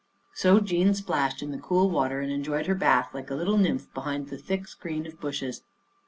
So 0.33 0.59
Jean 0.59 0.95
splashed 0.95 1.43
in 1.43 1.51
the 1.51 1.59
cool 1.59 1.87
water 1.91 2.21
and 2.21 2.31
en 2.31 2.41
joyed 2.41 2.65
her 2.65 2.73
bath 2.73 3.13
like 3.13 3.29
a 3.29 3.35
little 3.35 3.59
nymph 3.59 3.93
behind 3.93 4.29
the 4.29 4.37
thick 4.39 4.67
screen 4.67 5.05
of 5.05 5.19
bushes. 5.21 5.61